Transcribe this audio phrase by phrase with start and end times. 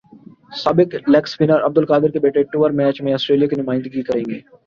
[0.53, 4.39] سابق leg spinner Abdul Qadir کے بیٹے ٹورمیچ میں اسٹریلیا کی نمائندگی کریں گے